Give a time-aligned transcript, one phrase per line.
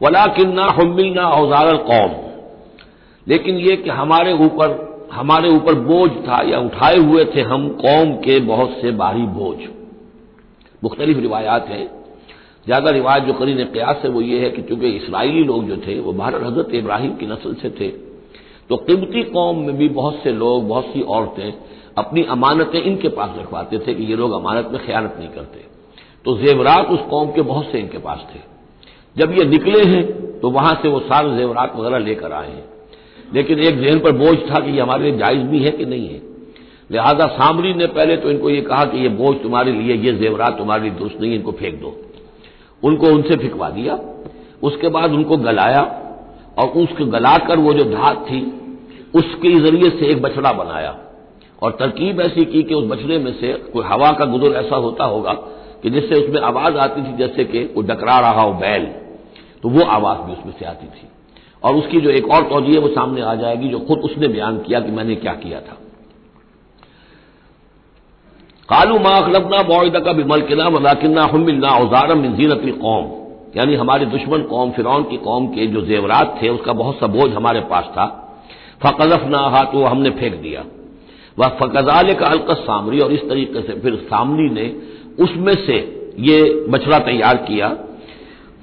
[0.00, 2.14] वला किन्ना हमिलना औज़ार कौम।
[3.26, 8.12] लेकिन ये कि हमारे ऊपर हमारे ऊपर बोझ था या उठाए हुए थे हम कौम
[8.20, 9.56] के बहुत से बारी बोझ।
[10.82, 11.86] मुख्तलिफ़ रिवायात हैं।
[12.66, 15.98] ज़्यादा रिवायत जो करीन क्यास है वो ये है कि चूँकि इसराइली लोग जो थे,
[16.00, 17.88] वो भारत हज़रत इब्राहिम की नस्ल से थे
[18.70, 21.52] तो कीमती कौम में भी बहुत से लोग, बहुत सी औरतें
[21.98, 25.64] अपनी अमानतें इनके पास रखवाते थे कि ये लोग अमानत में ख्यानत नहीं करते।
[26.24, 28.38] तो जेवरात उस कौम के बहुत से इनके पास थे।
[29.16, 32.64] जब ये निकले हैं तो वहाँ से वो सारे जेवरात वगैरह लेकर आए हैं।
[33.34, 36.08] लेकिन एक जहन पर बोझ था कि ये हमारे लिए जायज़ भी है कि नहीं
[36.08, 36.20] है।
[36.90, 40.58] लिहाजा सामरी ने पहले तो इनको ये कहा कि ये बोझ तुम्हारे लिए, ये जेवरात
[40.58, 42.00] तुम्हारे लिए दुरुस्त नहीं इनको फेंक दो।
[42.84, 43.98] उनको उनसे फिकवा दिया।
[44.62, 45.80] उसके बाद उनको गलाया
[46.58, 48.52] और उसको गलाकर वो जो धात थी,
[49.14, 50.98] उसके ज़रिए से एक बछड़ा बनाया।
[51.62, 55.04] और तरकीब ऐसी की कि उस बछड़े में से कोई हवा का गुजर ऐसा होता
[55.04, 55.32] होगा
[55.82, 59.05] कि जिससे उसमें आवाज़ आती थी जैसे कि कोई डकरा रहा हो बैल।
[59.66, 61.08] तो वो आवाज़ भी उसमें से आती थी।
[61.62, 64.58] और उसकी जो एक और तोजी है, वो सामने आ जाएगी, जो खुद उसने बयान
[64.58, 65.78] किया कि मैंने क्या किया था।
[68.68, 73.04] कालू मा अखलबना बौदा का बिमलकिना वलाकिन्ना हमिलना औजारम जीनत कौम।
[73.56, 77.32] यानी हमारे दुश्मन कौम, फिरौन की कौम के जो जेवरात थे, उसका बहुत सा बोझ
[77.32, 78.38] हमारे पास था।
[78.82, 80.64] फ़कजफ ना हा तो हमने फेंक दिया।
[81.38, 84.76] वह फ़कजाल का अलकस सामरी, और इस तरीके से फिर सामरी ने
[85.24, 85.76] उसमें से
[86.18, 87.78] ये बछड़ा तैयार किया।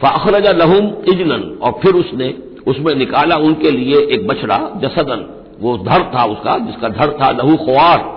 [0.04, 2.34] फ़ाखरजा लहुम इजलन और फिर उसने
[2.68, 5.26] उसमें निकाला उनके लिए एक बछड़ा, जसदन।
[5.62, 8.12] वो धर था उसका, जिसका धर था लहू खुआर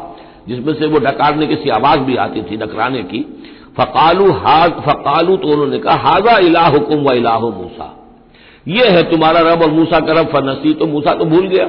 [0.49, 3.21] जिसमें से वो डकारने की सी आवाज़ भी आती थी, डकराने की।
[3.77, 7.93] फ़कालू हाज फ़कालू तो उन्होंने कहा, हाजा इलाह हुकुम व इलाह मूसा।
[8.69, 11.69] ये है तुम्हारा रब और मूसा का रब, फनसी। तो मूसा तो भूल गया।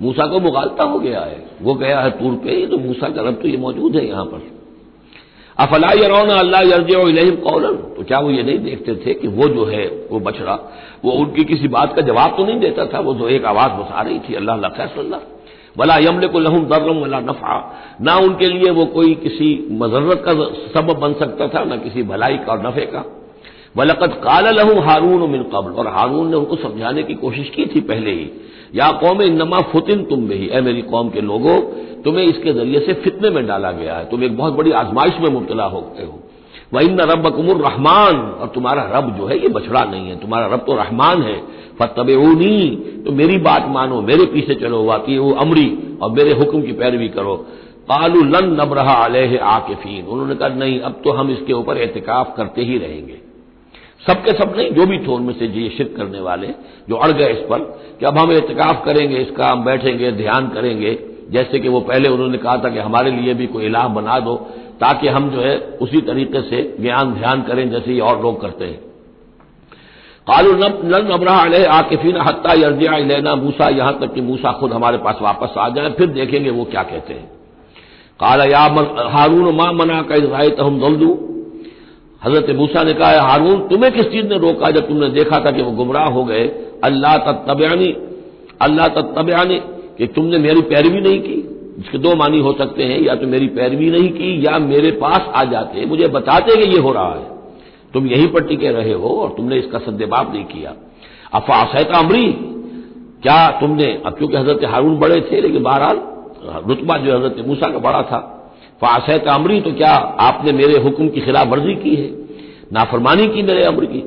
[0.00, 3.34] मूसा को मुगालता हो गया है। वो गया है तूर पे तो मूसा का रब
[3.34, 4.61] तो ये मौजूद है यहाँ पर।
[5.58, 9.64] अफला यरौना अल्लाह यरजम कौलन। तो क्या वो ये नहीं देखते थे कि वो जो
[9.64, 10.58] है, वो बछड़ा
[11.04, 14.02] वो उनकी किसी बात का जवाब तो नहीं देता था, वो जो एक आवाज़ बसा
[14.02, 15.20] रही थी, अल्लाह खैसल्ला
[15.78, 17.54] वला यमले को लहम दर्रम वला नफा।
[18.00, 20.32] ना उनके लिए वो कोई किसी मजरत का
[20.74, 23.04] सबब बन सकता था, ना किसी भलाई का और नफे का।
[23.76, 27.80] वलकत काला लहू हारून मिन कबल और हारून ने उनको समझाने की कोशिश की थी
[27.80, 28.30] पहले ही,
[28.74, 31.60] या कौम नमा फुतिन तुम भी ए मेरी कौम के लोगों,
[32.02, 35.28] तुम्हें इसके ज़रिए से फितने में डाला गया है, तुम एक बहुत बड़ी आजमाइश में
[35.30, 36.18] मुबतला हो गए हो।
[36.74, 40.46] वह इन रब कुमुर रहमान, और तुम्हारा रब जो है ये बछड़ा नहीं है, तुम्हारा
[40.46, 41.36] रब तो रहमान है।
[41.78, 46.72] फतबेनी तो मेरी बात मानो, मेरे पीछे चलो वाती वो अमरी, और मेरे हुक्म की
[46.72, 47.36] पैरवी करो।
[47.90, 52.34] कालू लन नब रहा अलह आकिफीन। उन्होंने कहा, नहीं, अब तो हम इसके ऊपर एहतिकाफ
[52.36, 53.31] करते ही रहेंगे।
[54.06, 56.46] सबके सब नहीं जो भी थे उनमें से ये शिरक करने वाले,
[56.88, 57.58] जो अड़ गए इस पर,
[58.00, 60.98] कि अब हम एहतिकाफ करेंगे इसका हम बैठेंगे, ध्यान करेंगे,
[61.30, 64.34] जैसे कि वो पहले उन्होंने कहा था कि हमारे लिए भी कोई इलाह बना दो,
[64.80, 68.64] ताकि हम जो है उसी तरीके से ज्ञान, ध्यान करें, जैसे ये और लोग करते
[68.64, 68.80] हैं।
[70.26, 71.32] कालू लन अबरा
[71.72, 75.90] आकिफीन हत्ता यर्जिया लेना मूसा, यहाँ तक कि मूसा खुद हमारे पास वापस आ जाए,
[75.90, 77.30] फिर देखेंगे वो क्या कहते हैं।
[78.20, 78.60] काला या
[79.10, 81.08] हारून माँ मना का इसराइल हम दल्दू
[82.24, 85.62] हज़रत मूसा ने कहा हारून, तुम्हें किस चीज़ ने रोका जब तुमने देखा था कि
[85.62, 86.44] वो गुमराह हो गए?
[86.84, 87.96] अल्लाह तत्तबयानी
[88.62, 89.60] अल्लाह तत्तबयानी,
[89.98, 91.48] कि तुमने मेरी पैरवी नहीं की?
[91.78, 95.32] जिसके दो मानी हो सकते हैं, या तो मेरी पैरवी नहीं की, या मेरे पास
[95.34, 97.30] आ जाते मुझे बताते कि ये हो रहा है।
[97.94, 100.74] तुम यहीं पर टिके रहे हो और तुमने इसका सद्देबाब नहीं किया।
[101.34, 102.32] अफासैत अमरी,
[103.22, 106.00] क्या तुमने, अब क्योंकि हज़रत हारून बड़े थे, लेकिन बहरहाल,
[106.68, 108.41] रुतबा जो हज़रत मूसा का बड़ा था
[108.82, 109.90] फासैत अमरी तो क्या
[110.20, 112.10] आपने मेरे हुक्म की खिलाफ वर्जी की है?
[112.72, 114.00] नाफरमानी की मेरे अमर की।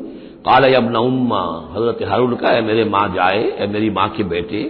[0.45, 1.43] काला अब उम्मा,
[1.73, 4.63] हज़रत हारून का है मेरे माँ जाए, ए मेरी माँ के बेटे,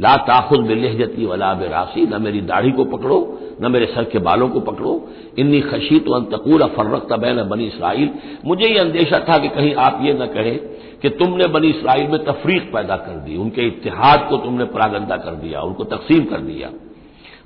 [0.00, 3.18] ला ताखुद बिलहजती वला बेरासी न मेरी दाढ़ी को पकड़ो,
[3.62, 4.92] न मेरे सर के बालों को पकड़ो।
[5.38, 8.10] इन्नी खशी तो अंतकूल फर्रक तबैन बनी इसराइल।
[8.44, 10.58] मुझे ये अंदेशा था कि कहीं आप ये न कहें
[11.02, 15.34] कि तुमने बनी इसराइल में तफरीक पैदा कर दी, उनके इतिहाद को तुमने परागंदा कर
[15.34, 16.70] दिया, उनको तकसीम कर दिया।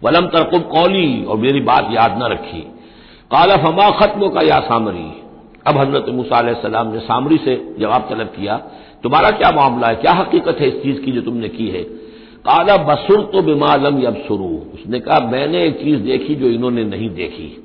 [0.05, 2.61] वलम तरकुब कौली, और मेरी बात याद न रखी।
[3.31, 5.23] काला फमा खत्म का या सामरी।
[5.67, 8.57] अब हज़रत मूसा सलाम ने सामरी से जवाब तलब किया,
[9.03, 9.95] तुम्हारा क्या मामला है?
[9.95, 11.83] क्या हकीकत है इस चीज़ की जो तुमने की है?
[12.45, 17.11] काला, बसुर तो बिमालम यब शुरू उसने कहा, मैंने एक चीज़ देखी जो इन्होंने नहीं
[17.11, 17.65] देखी।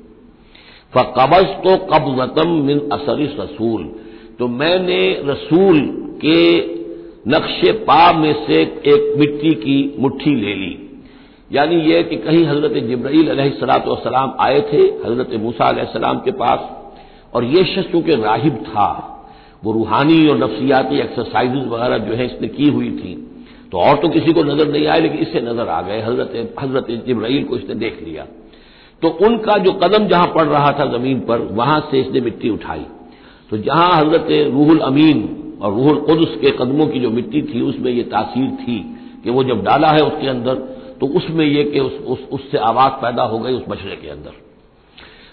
[0.94, 3.94] फ़कबज तो कबजतम मिन असरी रसूल।
[4.38, 5.80] तो मैंने रसूल
[6.24, 6.58] के
[7.30, 10.85] नक्शे पा में से एक मिट्टी की मुट्ठी ले ली।
[11.50, 13.50] यानी यह कि कहीं हज़रत जब्राईल
[13.96, 15.72] सलाम आए थे, हज़रत मूसा
[16.24, 16.60] के पास,
[17.34, 18.88] और यह शख्स चूँकि राहिब था,
[19.64, 23.14] वो रूहानी और नफसियाती एक्सरसाइजेज वगैरह जो है इसने की हुई थी।
[23.72, 26.90] तो और तो किसी को नज़र नहीं आए लेकिन इससे नज़र आ गए, हज़रत हज़रत
[27.08, 28.26] जब्राईल को इसने देख लिया।
[29.02, 32.84] तो उनका जो कदम जहाँ पड़ रहा था ज़मीन पर, वहाँ से इसने मिट्टी उठाई।
[33.50, 35.18] तो जहाँ हज़रत रूहुल अमीन
[35.62, 38.78] और रूहुल कुदस के कदमों की जो मिट्टी थी, उसमें यह तासीर थी
[39.24, 40.54] कि वो जब डाला है उसके अंदर
[41.00, 44.30] तो उसमें यह कि उस, उस, उससे आवाज़ पैदा हो गई उस बछड़े के अंदर।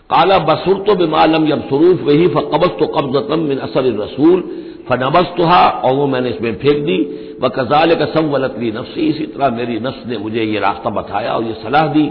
[0.10, 4.42] काला बसुर तो बेमालम जब सरूफ वही फ़कबस तो कब्जतम मिन असर रसूल
[4.90, 6.98] फनबस तो हा और वो मैंने इसमें फेंक दी।
[7.42, 11.44] व कजाल का वलतली नफसी इसी तरह मेरी नफ्स ने मुझे ये रास्ता बताया और
[11.44, 12.06] ये सलाह दी।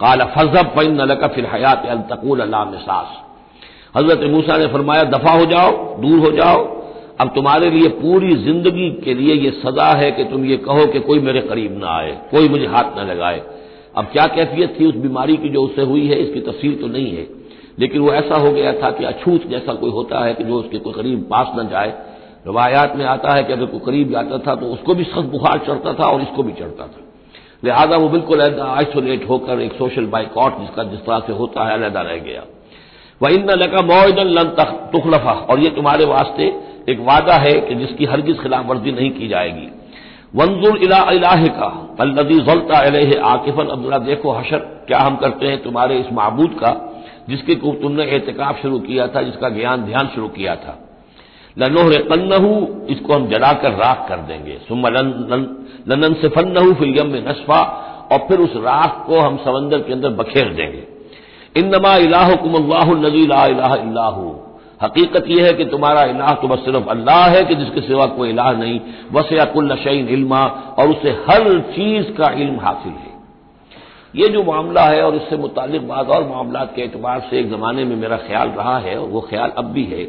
[0.00, 3.20] काला फजब फ़ैन नलका फिर हयात अलतकूल अल्लाह मिसास।
[3.96, 5.70] हज़रत मूसा ने फरमाया दफ़ा हो जाओ
[6.00, 6.58] दूर हो जाओ
[7.18, 11.00] अब तुम्हारे लिए पूरी ज़िंदगी के लिए यह सजा है कि तुम ये कहो कि
[11.00, 13.42] कोई मेरे करीब ना आए, कोई मुझे हाथ न लगाए।
[13.96, 16.18] अब क्या कैफियत थी उस बीमारी की जो उससे हुई है?
[16.18, 17.26] इसकी तफसील तो नहीं है।
[17.78, 20.78] लेकिन वो ऐसा हो गया था कि अछूत जैसा कोई होता है कि जो उसके
[20.78, 21.92] कोई करीब पास न जाए।
[22.46, 25.58] रवायात में आता है कि अगर कोई करीब जाता था तो उसको भी सख्त बुखार
[25.58, 27.00] चढ़ता था और इसको भी चढ़ता था।
[27.64, 32.00] लिहाजा वो बिल्कुल आइसोलेट होकर एक सोशल बाइकआउट जिसका जिस तरह से होता है, अलहदा
[32.02, 32.44] रह गया।
[33.20, 34.54] वह इन लगा मोदन लन
[34.92, 36.52] तुखलफा। और ये तुम्हारे वास्ते
[36.88, 39.68] एक वादा है कि जिसकी हरगिज खिलाफ वर्जी नहीं की जाएगी।
[40.34, 45.62] वंजुल इला इलाह का अल्लदी जलता अलह आकिफन। अब्दुल्ला, देखो हशर, क्या हम करते हैं
[45.62, 46.72] तुम्हारे इस महबूद का,
[47.28, 50.78] जिसके को तुमने एहतिकाफ शुरू किया था, जिसका ज्ञान ध्यान शुरू किया था।
[51.58, 52.52] लनोहर कन्नहू
[52.90, 57.60] इसको हम जलाकर राख कर देंगे। सुम लनन से फन्नहू फिलियम में नशफा
[58.12, 60.82] और फिर उस राख को हम समंदर के अंदर बखेर देंगे।
[61.56, 63.44] इन नमा इलाह इलाहकुम अल्लाजी ला
[64.80, 68.28] हकीकत यह है कि तुम्हारा इलाह तो बस सिर्फ़ अल्लाह है कि जिसके सिवा कोई
[68.30, 68.80] इलाह नहीं।
[69.12, 70.40] बस या कुल शईन इल्मा,
[70.78, 73.12] और उसे हर चीज़ का इल्म हासिल है।
[74.14, 77.84] ये जो मामला है, और इससे मुतालिक बाद और मामला के एतबार से एक जमाने
[77.84, 80.02] में मेरा ख्याल रहा है वो ख्याल अब भी है।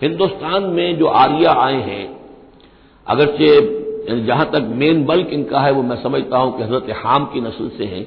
[0.00, 2.04] हिंदुस्तान में जो आर्या आए हैं,
[3.06, 3.50] अगरचे
[4.20, 7.68] जहाँ तक मेन बल्क इनका है, वो मैं समझता हूँ कि हज़रत हाम की नस्ल
[7.78, 8.06] से है,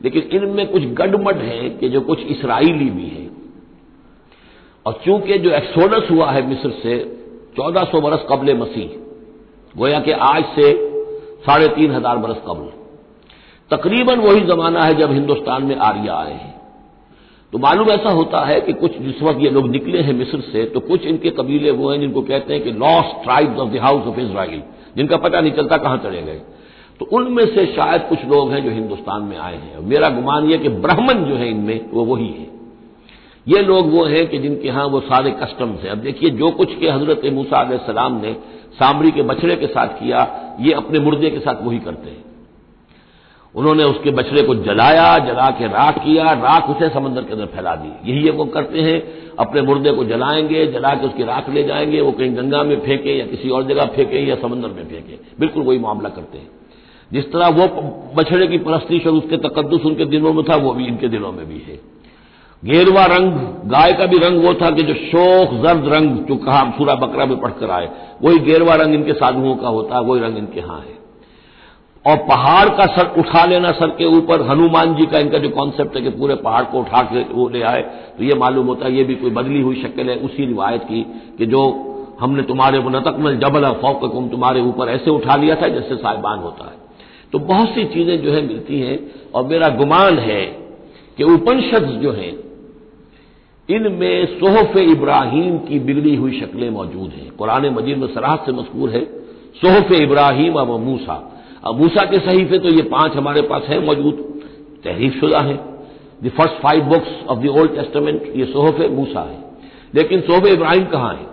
[0.00, 3.30] लेकिन इनमें कुछ गडमड है कि जो कुछ इसराइली भी है।
[4.86, 6.98] और चूँकि जो एक्सोडस हुआ है मिस्र से,
[7.56, 8.88] चौदह सौ बरस कबल मसीह,
[9.74, 10.72] गोया कि आज से
[11.46, 12.70] साढ़े तीन हज़ार बरस कबल।
[13.70, 16.50] तकरीबन वही जमाना है जब हिंदुस्तान में आर्या आए हैं।
[17.52, 20.64] तो मालूम ऐसा होता है कि कुछ जिस वक्त ये लोग निकले हैं मिस्र से
[20.64, 24.06] तो कुछ इनके कबीले वो हैं जिनको कहते हैं कि lost tribes of the house
[24.06, 24.62] of Israel
[24.96, 26.40] जिनका पता नहीं चलता कहाँ चले गए।
[27.00, 30.58] तो उनमें से शायद कुछ लोग हैं जो हिंदुस्तान में आए हैं। मेरा गुमान यह
[30.58, 32.51] कि ब्राह्मण जो है इनमें, वो वही है।
[33.48, 36.78] ये लोग वो हैं कि जिनके यहाँ वो सारे कस्टम्स हैं। अब देखिए, जो कुछ
[36.78, 38.32] के हज़रत मूसा सलाम ने
[38.72, 42.24] सामरी के बछड़े के साथ किया, ये अपने मुर्दे के साथ वही करते हैं।
[43.54, 47.74] उन्होंने उसके बछड़े को जलाया, जला के राख किया, राख उसे समंदर के अंदर फैला
[47.74, 51.62] दी। यही ये वो करते हैं। अपने मुर्दे को जलाएँगे, जला के उसकी राख ले
[51.62, 55.14] जाएँगे, वो कहीं गंगा में फेंके या किसी और जगह फेंके या समंदर में फेंके।
[55.40, 56.50] बिल्कुल वही मामला करते हैं।
[57.12, 57.66] जिस तरह वो
[58.14, 61.48] बछड़े की परस्तिश और उसके तकदस उनके दिनों में था, वो भी इनके दिनों में
[61.48, 62.01] भी है।
[62.62, 63.32] गेरवा रंग,
[63.70, 67.24] गाय का भी रंग वो था कि जो शोक, जर्द रंग जो कहा सूरा बकरा
[67.26, 67.88] में पढ़कर आए,
[68.22, 71.00] वही गेरवा रंग इनके साधुओं का होता है वही रंग इनके यहाँ है।
[72.04, 75.96] और पहाड़ का सर उठा लेना सर के ऊपर, हनुमान जी का इनका जो कॉन्सेप्ट
[75.96, 77.82] है कि पूरे पहाड़ को उठा के वो ले आए
[78.18, 81.02] तो ये मालूम होता है ये भी कोई बदली हुई शक्ल है, उसी रिवायत की
[81.38, 81.64] कि जो
[82.20, 86.80] हमने तुम्हारे नतकमल जबल फौक तुम्हारे ऊपर ऐसे उठा लिया था जैसे साहिबान होता है।
[87.32, 88.98] तो बहुत सी चीज़ें जो है मिलती हैं,
[89.34, 90.42] और मेरा गुमान है
[91.18, 92.30] कि उपनिषद जो है
[93.68, 98.90] इनमें सोहफ इब्राहिम की बिगड़ी हुई शक्लें मौजूद हैं। कुरान मजीद में सराहत से मशहूर
[98.90, 99.04] है,
[99.56, 101.16] सोहफ इब्राहिम अब मूसा।
[101.64, 104.14] अब मूसा के सहीफे तो ये पाँच हमारे पास है मौजूद
[104.84, 105.54] तहरीफ शुदा है।
[106.24, 109.38] The first five books of the old Testament ये सोहफ मूसा है।
[109.94, 111.26] लेकिन सोहफ इब्राहिम कहाँ है?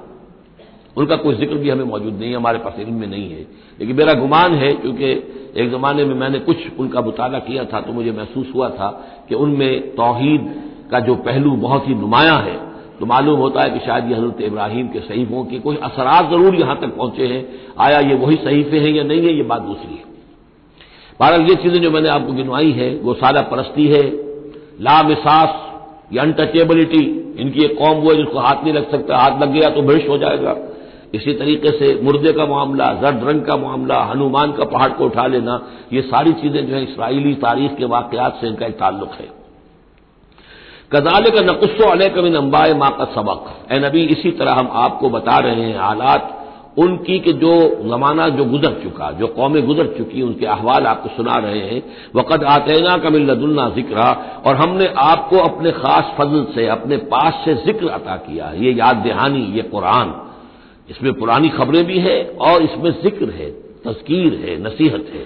[0.97, 3.45] उनका कोई ज़िक्र भी हमें मौजूद नहीं है, हमारे पास इल्म में नहीं है।
[3.79, 5.11] लेकिन मेरा गुमान है, क्योंकि
[5.57, 8.89] एक जमाने में मैंने कुछ उनका मुताला किया था तो मुझे महसूस हुआ था
[9.29, 10.53] कि उनमें तोहीद
[10.91, 12.57] का जो पहलू बहुत ही नुमाया है
[12.99, 16.55] तो मालूम होता है कि शायद ये हज़रत इब्राहिम के सहीफों के कोई असरात ज़रूर
[16.55, 17.45] यहाँ तक पहुँचे हैं।
[17.79, 20.03] आया ये वही सहीफे हैं या नहीं है, ये बात दूसरी है।
[21.19, 24.03] बहरहाल ये चीज़ें जो मैंने आपको गिनवाई है, वो सादा परस्ती है।
[24.81, 25.55] लामिसास
[26.13, 27.03] या अनटचेबिलिटी
[27.39, 30.09] इनकी एक कौम वो है जिसको हाथ नहीं लग सकता, हाथ लग गया तो भ्रष्ट
[30.09, 30.55] हो जाएगा।
[31.13, 35.27] इसी तरीके से मुर्दे का मामला, जर्द रंग का मामला, हनुमान का पहाड़ को उठा
[35.27, 35.61] लेना,
[35.93, 39.38] ये सारी चीज़ें जो है इसराइली तारीख के वाकयात से इनका एक ताल्लुक है।
[40.91, 45.09] कदाल का नकुस्सो अलह कमिन अम्बाए माँ का सबक। ए नबी, इसी तरह हम आपको
[45.09, 46.35] बता रहे हैं हालात
[46.77, 47.51] उनकी के जो
[47.83, 51.81] जमाना जो गुजर चुका, जो कौमें गुजर चुकी उनके अहवाल आपको सुना रहे हैं।
[52.15, 53.97] वक़द आतना का मिल्लदुल्ना ज़िक्र,
[54.45, 59.03] और हमने आपको अपने खास फजल से, अपने पास से ज़िक्र अता किया ये याद
[59.05, 60.13] दहानी, ये कुरान।
[60.89, 63.49] इसमें पुरानी खबरें भी हैं और इसमें ज़िक्र है
[63.85, 65.25] तस्कीर है, नसीहत है।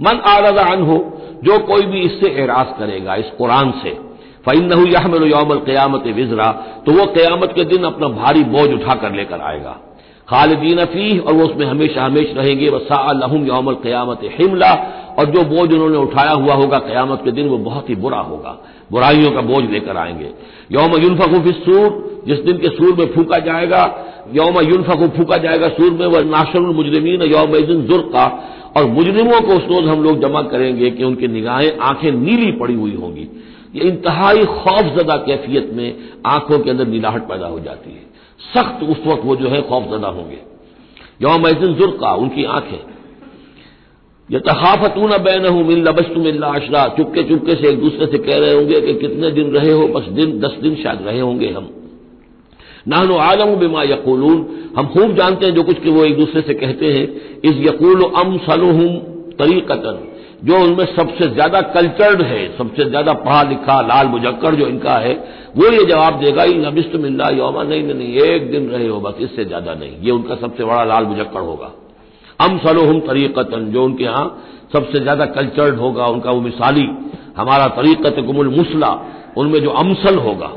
[0.00, 0.98] मन आरदान हो
[1.44, 3.96] जो कोई भी इससे एराज करेगा, इस कुरान से
[4.44, 6.50] फ़ैन यहमल यौमल क़यामत विजरा
[6.86, 9.76] तो वह क़यामत के दिन अपना भारी बोझ उठाकर लेकर आएगा
[10.28, 14.72] खालिदीन फ़ी और वो उसमें हमेशा हमेश रहेंगे वसा लहम यौमल क़यामत हिमला
[15.18, 18.56] और जो बोझ उन्होंने उठाया हुआ होगा क़यामत के दिन वो बहुत ही बुरा होगा
[18.92, 20.30] बुराइयों का बोझ लेकर आएँगे
[20.72, 23.82] यौम यूनफकूफी सूर जिस दिन के सूर में फूका जाएगा
[24.34, 27.56] यौम यूनफकू फूका जाएगा सूर में वह नाशर मुजरमीन यौम
[27.86, 28.26] जुर का
[28.76, 32.74] और मुजरिमों को उस रोज हम लोग जमा करेंगे कि उनकी निगाहें आँखें नीली पड़ी
[32.74, 33.28] हुई होंगी
[33.74, 35.96] ये इंतहाई खौफजदा कैफियत में
[36.26, 38.10] आँखों के अंदर नीलाहट पैदा हो जाती है।
[38.54, 40.38] सख्त उस वक्त वो जो है खौफजदा होंगे।
[41.22, 42.90] यौम जुर का उनकी आँखें।
[44.30, 48.80] यतहाफतून बैन हूँ मिल लबस्तुम अशरा। चुपके चुपके से एक दूसरे से कह रहे होंगे
[48.80, 49.88] कि कितने दिन रहे हो?
[49.88, 51.70] बस दिन, दस दिन शायद रहे होंगे हम।
[52.88, 56.54] नाहनो आलम बिमा यकूलून। हम खूब जानते हैं जो कुछ कि वो एक दूसरे से
[56.54, 57.08] कहते हैं।
[57.44, 58.98] इस यकूल अम सलुहम
[59.38, 60.09] तरीकतन।
[60.44, 65.12] जो उनमें सबसे ज़्यादा कल्चर्ड है, सबसे ज़्यादा पढ़ा लिखा लाल मुजक्कर जो इनका है,
[65.56, 69.00] वो ये जवाब देगा इन नबिस्त मिल्ला योमा, नहीं नहीं नहीं, एक दिन रहे हो,
[69.00, 71.70] बस इससे ज़्यादा नहीं, ये उनका सबसे बड़ा लाल मुजक्कर होगा।
[72.40, 74.26] अम सलोहम तरीकतन, जो उनके यहाँ
[74.72, 76.88] सबसे ज़्यादा कल्चर्ड होगा, उनका वो मिसाली,
[77.36, 78.90] हमारा तरीकत गुमुल मुसला,
[79.36, 80.52] उनमें जो अमसल होगा।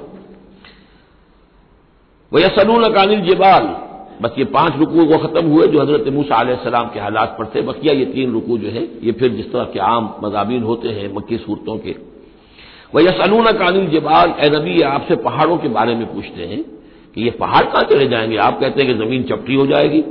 [2.32, 3.75] वह सलून कानिल जिबाल
[4.24, 7.62] बस ये पाँच रुकू वो खत्म हुए जो हज़रत मूसा आसलाम के हालात पर थे।
[7.62, 11.15] बकिया ये तीन रुकू जो है, ये फिर जिस तरह के आम मजामीन होते हैं
[11.15, 11.96] मक्की सूरतों के।
[12.96, 16.63] वह यसलून कानिल जबाल ए नबी आपसे पहाड़ों के बारे में पूछते हैं
[17.15, 18.38] कि ये पहाड़ कहाँ चले जाएँगे?
[18.38, 20.03] आप कहते हैं कि ज़मीन चपटी हो जाएगी।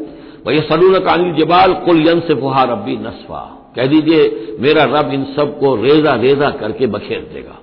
[0.46, 5.24] वह यसलून कानिल जबाल, कुल यन से फुहा रबी नसफा। कह दीजिए, मेरा रब इन
[5.24, 7.58] सबको रेजा रेजा करके बखेर देगा।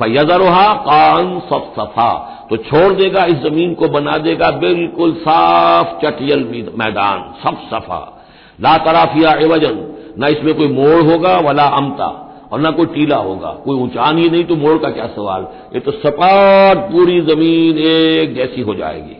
[0.00, 2.12] फयजरहा कान सफ सफ़ा
[2.50, 6.40] तो छोड़ देगा, इस ज़मीन को बना देगा, बिल्कुल साफ़ चटियल
[6.78, 8.16] मैदान सब सफ़ा
[8.58, 9.86] ला तराफिया एवजन
[10.18, 12.06] न इसमें कोई मोड़ होगा, वला अमता,
[12.52, 15.46] और ना कोई टीला होगा। कोई ऊंचान ही नहीं तो मोड़ का क्या सवाल?
[15.74, 19.16] ये तो सपाट पूरी ज़मीन एक जैसी हो जाएगी।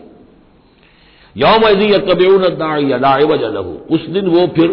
[1.35, 4.69] यौम अजी यतबेउनदावज लहू। उस दिन वो फिर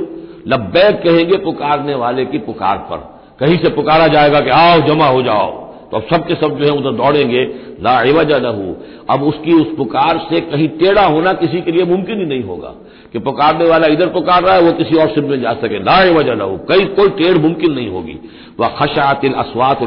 [0.48, 2.98] लब्बैक कहेंगे पुकारने वाले की पुकार पर।
[3.40, 6.64] कहीं से पुकारा जाएगा कि आओ, जमा हो जाओ। तो अब सब के सब जो
[6.64, 7.42] है उधर दौड़ेंगे
[7.83, 8.75] लावजा लहू।
[9.11, 12.75] अब उसकी उस पुकार से कहीं टेढ़ा होना किसी के लिए मुमकिन ही नहीं होगा
[13.12, 16.35] कि पुकारने वाला इधर पुकार रहा है, वो किसी और सिर में जा सके। लावजा
[16.35, 18.18] लहू, कहीं कोई टेढ़ मुमकिन नहीं होगी।
[18.61, 19.35] वह खशातिल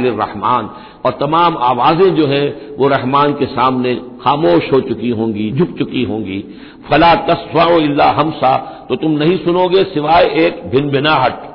[0.06, 0.70] रहमान,
[1.06, 2.46] और तमाम आवाज़ें जो है,
[2.80, 6.44] वो रहमान के सामने खामोश हो चुकी होंगी, झुक चुकी होंगी।
[6.90, 7.64] फला तस्वा
[8.12, 8.58] हमसा
[8.90, 11.51] तो तुम नहीं सुनोगे सिवाय एक भिन भिनाहट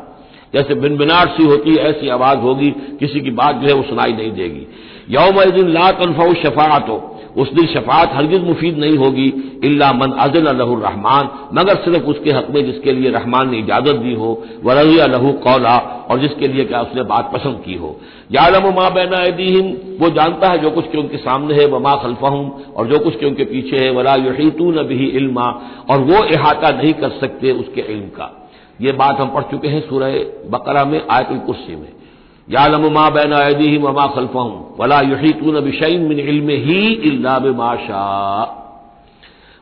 [0.55, 4.13] जैसे बिनबिनाट सी होती है, ऐसी आवाज़ होगी, किसी की बात जो है वो सुनाई
[4.13, 4.67] नहीं देगी।
[5.11, 10.13] यौम दिन ला तनफा शफात हो उस दिन शफात हरगिज मुफीद नहीं होगी, इल्ला मन
[10.13, 15.07] अजल रहमान, मगर सिर्फ़ उसके हक में जिसके लिए रहमान ने इजाज़त दी हो वरजिया
[15.07, 15.77] लहू कौला,
[16.11, 18.01] और जिसके लिए क्या उसने बात पसंद की हो।
[18.33, 19.67] यालम माँ बैना एदीहिम
[20.01, 23.27] वो जानता है जो कुछ के उनके सामने है, वमा खलफाहूं और जो कुछ के
[23.27, 27.81] उनके पीछे है, वला युहीतू न भी इल्मा, और वो अहाता नहीं कर सकते उसके
[27.81, 28.46] इल्म का।
[28.81, 30.15] ये बात हम पढ़ चुके हैं सूरह
[30.51, 31.93] बकरा में, आयतुल कुर्सी में।
[32.49, 38.03] यालम मा बैन अदी वमा खलफहम, वला युहीतून बिशैन मिन इल्म ही इल्ला बिमाशा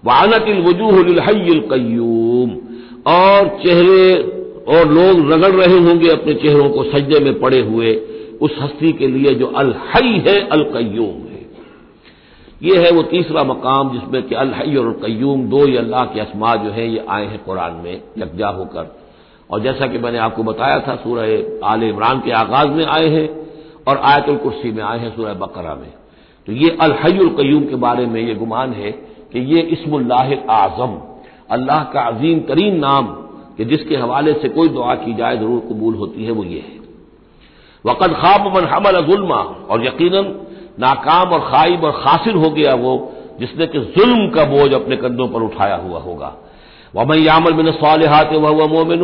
[0.03, 1.21] वानतिल वजूहल
[1.71, 2.51] कयूम
[3.07, 4.15] और चेहरे
[4.69, 7.95] और लोग रगड़ रहे होंगे अपने चेहरों को सजदे में पड़े हुए
[8.41, 11.43] उस हस्ती के लिए जो अल हई है, अल कयूम है।
[12.63, 16.21] ये है वो तीसरा मकाम जिसमें कि अल हई और कयूम दो ही अल्लाह के
[16.21, 19.04] असमा जो है, ये आए हैं कुरान में, यकजा होकर।
[19.51, 23.29] और जैसा कि मैंने आपको बताया था, सूरह आल इमरान के आगाज़ में आए हैं
[23.89, 25.93] और आयतुल कुर्सी में आए हैं सूरह बकरा में।
[26.49, 28.91] तो ये अलहयुल कयूम के बारे में ये गुमान है
[29.33, 30.97] कि ये इसमुल्लाह आज़म,
[31.51, 33.07] अल्लाह का अजीम तरीन नाम
[33.57, 36.79] कि जिसके हवाले से कोई दुआ की जाए, ज़रूर कबूल होती है, वो ये है।
[37.85, 39.37] वक़द खाब मन हमल जुल्मा,
[39.71, 40.15] और यकीन
[40.81, 42.93] नाकाम और खाइब और खासिर हो गया वो,
[43.41, 46.33] जिसने कि जुल्म का बोझ अपने कंधों पर उठाया हुआ होगा।
[46.97, 49.03] वमन यामल बिन सालहात वह हुआ मोमिन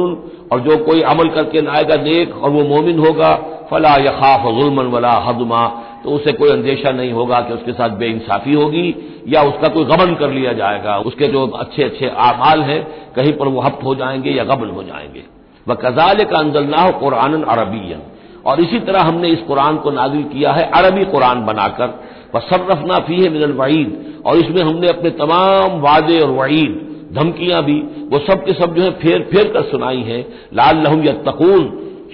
[0.53, 3.35] और जो कोई अमल करके लाएगा नेक और वो मोमिन होगा,
[3.71, 8.53] फला यखाफ जुल्मन वला हदमा तो उसे कोई अंदेशा नहीं होगा कि उसके साथ बेइंसाफी
[8.53, 8.95] होगी,
[9.29, 13.49] या उसका कोई गबन कर लिया जाएगा। उसके जो अच्छे अच्छे आमाल हैं, कहीं पर
[13.49, 15.23] वो हफ्त हो जाएँगे या गबन हो जाएँगे।
[15.69, 18.03] वह कजाल का अंजल्ला कुरान अरबियन।
[18.47, 22.01] और इसी तरह हमने इस कुरान को नाजिल किया है, अरबी कुरान बनाकर।
[22.35, 27.63] वह सर्रफना फ़ी है मिनल वईद। और इसमें हमने अपने तमाम वादे और वईद धमकियाँ
[27.63, 30.25] भी, वो सब के सब जो है फेर फेर कर सुनाई हैं।
[30.55, 31.65] लाल लहम या तकून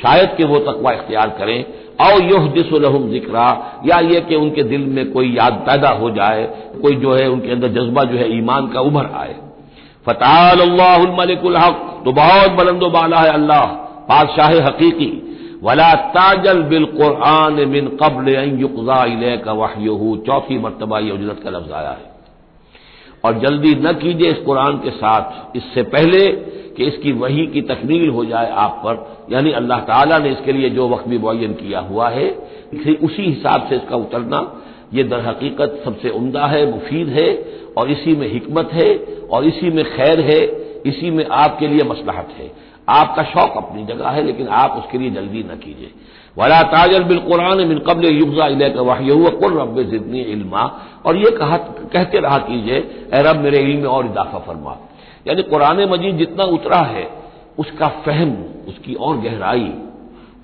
[0.02, 1.64] शायद कि वो तकवा इख्तियार करें।
[2.00, 3.46] और युह दिसलहम जिक्रा,
[3.86, 6.44] या ये कि उनके दिल में कोई याद पैदा हो जाए,
[6.82, 9.34] कोई जो है उनके अंदर जज्बा जो है ईमान का उभर आए।
[10.06, 13.64] फताल अल्लाहमलिकुल हक तो बहुत बुलंदो बाला है अल्लाह,
[14.08, 15.12] बादशाह हकीकी।
[15.62, 18.28] वला ताजल बिल कुरान मिन कबल
[18.60, 22.05] युकजा का वाह्यू चौथी मरतबा ये उजरत का लफ्ज आया है।
[23.26, 26.26] और जल्दी न कीजिए इस कुरान के साथ। इससे पहले
[26.76, 30.70] कि इसकी वही की तकमील हो जाए आप पर। यानी अल्लाह ताला ने इसके लिए
[30.70, 32.28] जो वक्त भी मुन किया हुआ है
[33.02, 34.40] उसी हिसाब से इसका उतरना,
[34.94, 37.28] ये दर हकीकत सबसे उमदा है, मुफीद है,
[37.78, 38.88] और इसी में हिकमत है,
[39.30, 40.40] और इसी में खैर है,
[40.86, 42.50] इसी में आपके लिए मसलहत है।
[42.88, 45.90] आपका शौक अपनी जगह है, लेकिन आप उसके लिए जल्दी न कीजिए।
[46.38, 50.62] वला ताजल बिल कुरान मिन कबल युगजा का वाह्य, हुआ कुल रब जितनी इल्मा।
[51.06, 52.76] और ये कहा कहते रहा कीजिए
[53.14, 54.76] ए रब, मेरे इल्म में और इजाफा फरमा।
[55.28, 57.08] यानी कुरान मजीद जितना उतरा है,
[57.58, 58.36] उसका फहम,
[58.68, 59.72] उसकी और गहराई,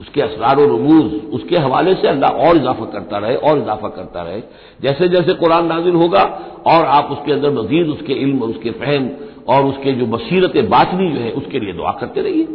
[0.01, 4.41] उसके असरार रमूज, उसके हवाले से अल्लाह और इजाफा करता रहे, और इजाफा करता रहे।
[4.81, 6.23] जैसे जैसे कुरान नाजिल होगा,
[6.67, 9.11] और आप उसके अंदर मजीद, उसके इल्म, उसके फहम
[9.49, 12.49] और उसके जो बसीरत बातनी जो है, उसके लिए दुआ करते रहिए।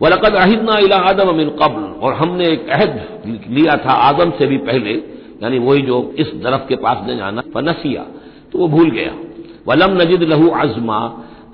[0.00, 2.92] वलकद अहिदना इला आदम अमिन कबल। और हमने एक अहद
[3.50, 4.92] लिया था आदम से भी पहले,
[5.42, 8.06] यानी वही जो इस दरफ के पास न जाना, फनसिया
[8.52, 9.12] तो वो भूल गया।
[9.68, 10.98] वलम नजिद लहू अजमा,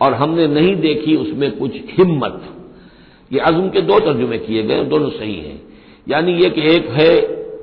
[0.03, 2.41] और हमने नहीं देखी उसमें कुछ हिम्मत।
[3.31, 5.61] ये अज़म के दो तर्जुमे किए गए, दोनों सही हैं।
[6.09, 7.11] यानी ये एक है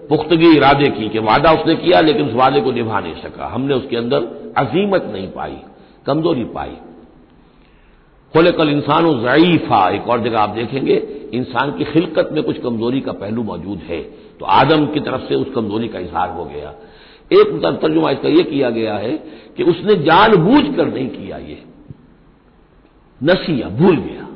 [0.07, 3.73] पुख्तगी इरादे की, कि वादा उसने किया, लेकिन उस वादे को निभा नहीं सका। हमने
[3.73, 5.57] उसके अंदर अजीमत नहीं पाई,
[6.05, 6.75] कमज़ोरी पाई।
[8.37, 10.95] खोले कल इंसान ज़यीफा एक और जगह आप देखेंगे,
[11.33, 14.01] इंसान की खिलकत में कुछ कमज़ोरी का पहलू मौजूद है।
[14.39, 16.73] तो आदम की तरफ़ से उस कमज़ोरी का इजहार हो गया।
[17.31, 19.11] एक तर्जुमा इसका यह किया गया है
[19.57, 21.57] कि उसने जानबूझ कर नहीं किया ये।
[23.21, 24.27] नसिया भूल गया।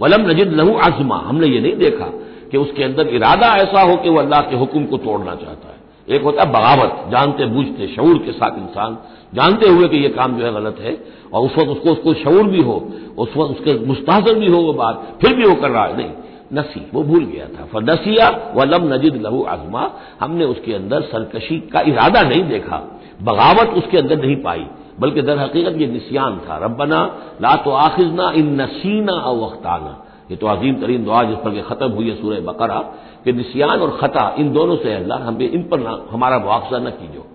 [0.00, 2.06] वलम नजिद लहू आजमा। हमने ये नहीं देखा
[2.50, 6.16] कि उसके अंदर इरादा ऐसा हो कि वह अल्लाह के हुक्म को तोड़ना चाहता है।
[6.16, 8.98] एक होता है बगावत जानते बूझते शऊर के साथ इंसान
[9.32, 10.96] जानते हुए कि यह काम जो है गलत है,
[11.32, 12.76] और उस वक्त उसको उसको शऊर भी हो,
[13.18, 16.12] उस वक्त उसके मुस्ताजर भी हो वो बात, फिर भी वो कर रहा है। नहीं
[16.52, 21.80] नसी वो भूल गया था। फनसिया वलम नजिद लहू आजमा, हमने उसके अंदर सरकशी का
[21.82, 22.76] इरादा नहीं देखा,
[23.22, 24.66] बगावत उसके अंदर नहीं पाई,
[25.00, 27.00] बल्कि दर हकीकत ये निसियान था। रबना
[27.42, 31.90] ला तो आखिजना इन नसीना और वक्ताना। ये तो अजीम तरीन दुआ जिस पर खत्म
[31.90, 32.78] हुई है सूर्य बकरा,
[33.24, 37.26] कि निसियान और खता इन दोनों से अल्लाह हमें, इन पर हमारा मुआवजा न कीजो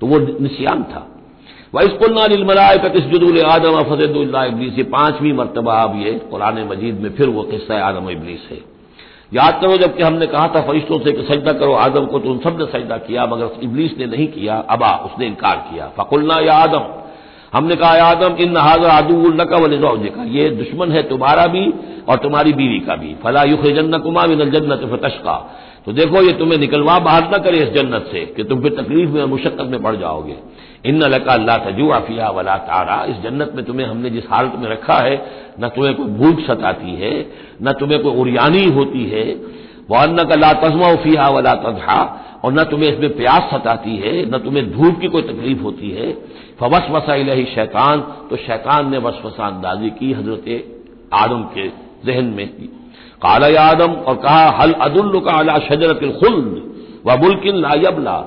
[0.00, 1.06] तो वो निसियान था।
[1.72, 7.76] वस्कुल्लामलाकतुल आदम फजदुल्ला इबलीस ये पांचवीं मरतबा अब ये कुरान मजीद में फिर वो किस्सा
[7.88, 8.58] आदम इबलीस है
[9.32, 12.38] याद करो जबकि हमने कहा था, फरिश्तों से कि सजदा करो आदम को तो उन
[12.38, 16.84] सबने सजदा किया, मगर इबलीस ने नहीं किया, अबा उसने इनकार किया। फकुल्ला या आदम,
[17.54, 19.78] हमने कहा आदम इन हाजा आदुल्ला का वल
[20.08, 21.64] का ये दुश्मन है तुम्हारा भी
[22.10, 25.36] और तुम्हारी बीवी का भी। फला युख जन्न कुमा मिनल जन्नत फतश का
[25.86, 29.10] तो देखो, ये तुम्हें निकलवा बाहर न करे इस जन्नत से कि तुम फिर तकलीफ़
[29.10, 30.34] में मुशक्कत में पड़ जाओगे।
[30.84, 34.68] इन लका अल्लाह तजू आफिया वला तारा। इस जन्नत में तुम्हें हमने जिस हालत में
[34.68, 35.14] रखा है,
[35.60, 37.26] न तुम्हें कोई भूख सताती है,
[37.62, 39.24] न तुम्हें कोई उरियानी होती है।
[39.90, 42.00] वह अन्न का ला तजमा फिया वला तजहा।
[42.44, 46.12] और न तुम्हें इसमें प्यास सताती है, न तुम्हें धूप की कोई तकलीफ़ होती है।
[46.60, 50.64] फवस वसा शैतान। तो शैतान ने वसवसा अंदाजी की हज़रत
[51.14, 52.46] आदम के जहन में
[53.22, 56.52] काला आदम, और कहा, हल अदुल्ल का अला शजरत खुल्द
[57.06, 58.20] व मुल्किन लायबला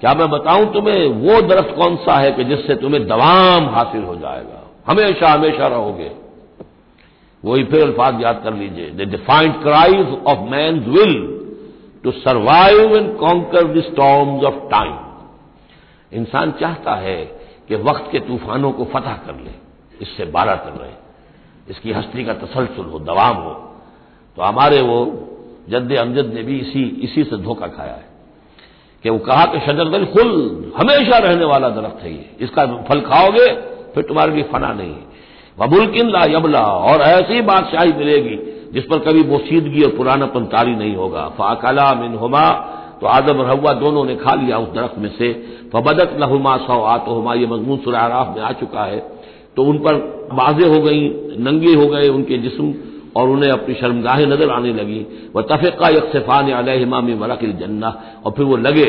[0.00, 4.14] क्या मैं बताऊँ तुम्हें, वो दरख्त कौन सा है कि जिससे तुम्हें दवाम हासिल हो
[4.16, 4.60] जाएगा?
[4.86, 6.10] हमेशा हमेशा रहोगे।
[7.42, 11.14] वही फिर अल्फाज याद कर लीजिए। The defined cries of man will
[12.04, 14.96] to survive and conquer the storms of time
[16.12, 17.16] इंसान चाहता है
[17.68, 19.54] कि वक्त के तूफानों को फतह कर ले,
[20.02, 20.90] इससे बारह कर रहे
[21.70, 23.52] इसकी हस्ती का तसलसल हो, दवाम हो।
[24.36, 24.98] तो हमारे वो
[25.70, 28.08] जद्द अमजद ने भी इसी इसी से धोखा खाया है
[29.04, 33.46] कि वो कहा कि शजरदल खुल, हमेशा रहने वाला दरख्त है ये। इसका फल खाओगे,
[33.94, 35.08] फिर तुम्हारे लिए फना नहीं है।
[35.58, 38.36] वबुलकिन ला यबला, और ऐसी बादशाही मिलेगी
[38.72, 42.50] जिस पर कभी बोसीदगी और पुरानापन तारी नहीं होगा। फाकला मिन हुमा
[43.00, 45.32] तो आदम और दोनों ने खा लिया उस दरख्त में से।
[45.72, 48.98] फबदत लहुमा सौ आतोहमा ये मजमून सुराराफ में आ चुका है।
[49.56, 49.94] तो उन पर
[50.32, 51.08] वाजे हो गई,
[51.38, 52.74] नंगे हो गए उनके जिस्म
[53.16, 57.88] और उन्हें अपनी शर्मगाहें नज़र आने लगी। वह तफिका यकसफान अलहमा में मरकिल जन्ना
[58.26, 58.84] और फिर वो लगे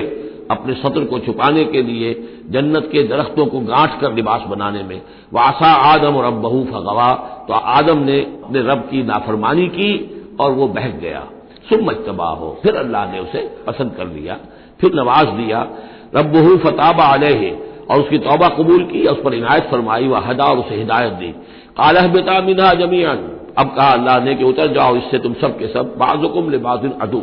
[0.52, 2.14] अपने सत्र को छुपाने के लिए,
[2.50, 5.02] जन्नत के दरख्तों को गांठ कर लिबास बनाने में।
[5.40, 7.12] आशा आदम और अब बहू फगवा।
[7.48, 9.92] तो आदम ने अपने रब की नाफरमानी की
[10.40, 11.24] और वो बहक गया।
[11.70, 14.38] सुम मजतबा हो फिर अल्लाह ने उसे पसंद कर लिया,
[14.80, 15.68] फिर नवाज़ दिया।
[16.16, 17.50] रब बहू फताबा अलह।
[17.90, 21.32] और उसकी तौबा कबूल की उस पर इनायत फरमाई व हदा और उसे हिदायत दी।
[21.78, 25.68] कालह बेता मिना ज़मीन अब कहा अल्लाह ने कि उतर जाओ इससे तुम सब के
[25.68, 27.22] सब बाजुकुम लिबाजिन अदू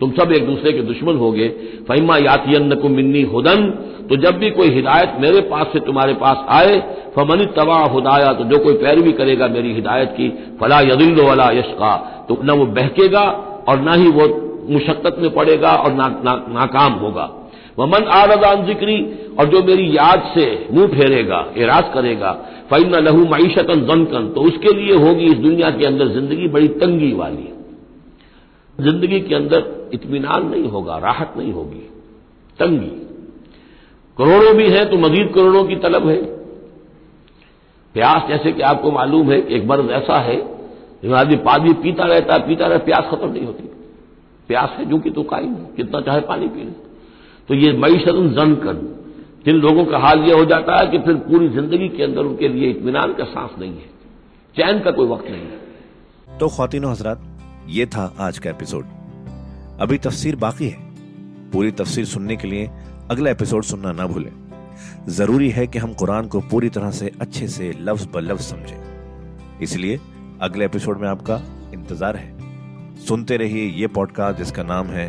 [0.00, 1.48] तुम सब एक दूसरे के दुश्मन हो गए
[1.88, 3.62] फहिमा यातियन मिन्नी हुदन।
[4.08, 6.76] तो जब भी कोई हिदायत मेरे पास से तुम्हारे पास आए
[7.14, 10.28] फमनी तबा हुदाया तो जो कोई पैरवी करेगा मेरी हिदायत की
[10.60, 11.94] फला यदिल्लो वाला यशका।
[12.28, 13.22] तो न वो बहकेगा
[13.68, 14.26] और न ही वो
[14.70, 17.28] मुशक्कत में पड़ेगा और ना, ना, नाकाम होगा।
[17.76, 18.98] वमन आरदान जिक्री,
[19.38, 22.32] और जो मेरी याद से मुँह फेरेगा एराज करेगा
[22.70, 27.12] फ़ैन लहू मीशतन जनकन तो उसके लिए होगी इस दुनिया के अंदर ज़िंदगी बड़ी तंगी
[27.14, 27.48] वाली।
[28.78, 31.84] ज़िंदगी के अंदर इतमान नहीं होगा, राहत नहीं होगी,
[32.58, 32.90] तंगी।
[34.18, 36.16] करोड़ों भी हैं तो मजीद करोड़ों की तलब है।
[37.94, 40.36] प्यास जैसे कि आपको मालूम है एक मर्ज ऐसा है,
[41.04, 43.70] जो आदमी पानी पीता रहता है, पीता रहता प्यास खत्म नहीं होती।
[44.48, 46.85] प्यास है जो कि तो कायम कितना चाहे पानी पी ले।
[47.48, 48.80] तो ये मीशत जन कर
[49.46, 52.48] जिन लोगों का हाल यह हो जाता है कि फिर पूरी ज़िंदगी के अंदर उनके
[52.48, 53.94] लिए इतमान का सांस नहीं है।
[54.56, 57.20] चैन का कोई वक्त नहीं है। तो खातिनों हजरात,
[57.68, 58.84] ये था आज का एपिसोड।
[59.80, 62.70] अभी तफसीर बाकी है। पूरी तफसीर सुनने के लिए
[63.10, 64.32] अगला एपिसोड सुनना ना भूलें।
[65.08, 69.60] ज़रूरी है कि हम कुरान को पूरी तरह से अच्छे से लफ्ज ब लफ्ज समझें।
[69.62, 70.00] इसलिए
[70.40, 71.40] अगले एपिसोड में आपका
[71.74, 72.34] इंतज़ार है।
[73.06, 75.08] सुनते रहिए ये पॉडकास्ट जिसका नाम है